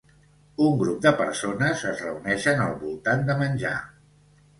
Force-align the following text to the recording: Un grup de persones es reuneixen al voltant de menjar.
Un 0.67 0.77
grup 0.77 1.03
de 1.05 1.11
persones 1.19 1.83
es 1.89 2.01
reuneixen 2.05 2.63
al 2.65 2.73
voltant 2.85 3.21
de 3.29 3.37
menjar. 3.43 3.75